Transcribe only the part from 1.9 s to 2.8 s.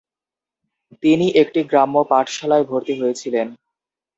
পাঠশালায়